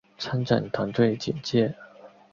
[0.17, 1.75] 参展团队简介